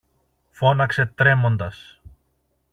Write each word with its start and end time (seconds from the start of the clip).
φώναξε 0.49 1.05
τρέμοντας. 1.07 2.01